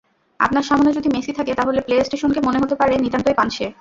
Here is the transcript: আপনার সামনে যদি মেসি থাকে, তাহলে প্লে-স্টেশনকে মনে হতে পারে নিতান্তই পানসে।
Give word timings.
আপনার 0.39 0.63
সামনে 0.63 0.89
যদি 0.93 1.09
মেসি 1.09 1.31
থাকে, 1.33 1.53
তাহলে 1.55 1.79
প্লে-স্টেশনকে 1.81 2.39
মনে 2.43 2.61
হতে 2.61 2.75
পারে 2.75 2.93
নিতান্তই 2.97 3.35
পানসে। 3.35 3.65